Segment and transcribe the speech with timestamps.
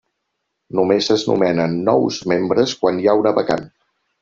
[0.79, 3.71] Només es nomenen nous membres quan hi ha una vacant.